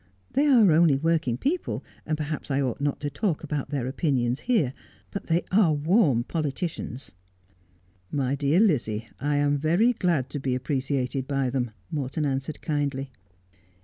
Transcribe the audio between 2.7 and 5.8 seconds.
not to talk about their opinions here. But they are